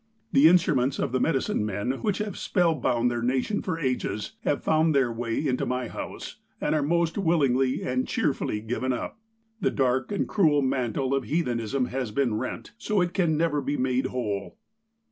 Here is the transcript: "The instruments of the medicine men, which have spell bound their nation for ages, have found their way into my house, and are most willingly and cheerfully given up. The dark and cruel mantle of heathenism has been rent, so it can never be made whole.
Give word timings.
"The 0.31 0.47
instruments 0.47 0.97
of 0.97 1.11
the 1.11 1.19
medicine 1.19 1.63
men, 1.63 1.91
which 2.01 2.17
have 2.17 2.35
spell 2.35 2.73
bound 2.73 3.11
their 3.11 3.21
nation 3.21 3.61
for 3.61 3.77
ages, 3.77 4.31
have 4.41 4.63
found 4.63 4.95
their 4.95 5.11
way 5.11 5.45
into 5.45 5.63
my 5.63 5.89
house, 5.89 6.37
and 6.59 6.73
are 6.73 6.81
most 6.81 7.19
willingly 7.19 7.83
and 7.83 8.07
cheerfully 8.07 8.61
given 8.61 8.93
up. 8.93 9.19
The 9.59 9.69
dark 9.69 10.11
and 10.11 10.27
cruel 10.27 10.63
mantle 10.63 11.13
of 11.13 11.25
heathenism 11.25 11.85
has 11.89 12.09
been 12.09 12.33
rent, 12.39 12.71
so 12.79 12.99
it 12.99 13.13
can 13.13 13.37
never 13.37 13.61
be 13.61 13.77
made 13.77 14.07
whole. 14.07 14.57